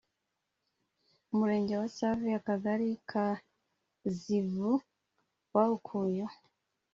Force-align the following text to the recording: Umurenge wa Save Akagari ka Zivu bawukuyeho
Umurenge 1.33 1.73
wa 1.81 1.87
Save 1.97 2.31
Akagari 2.39 2.87
ka 3.09 3.25
Zivu 4.17 4.71
bawukuyeho 5.53 6.35